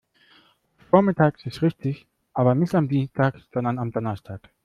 [0.89, 4.49] Vormittags ist richtig, aber nicht am Dienstag, sondern am Donnerstag.